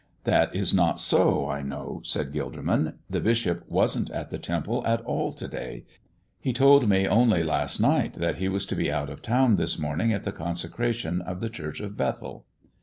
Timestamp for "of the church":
11.21-11.79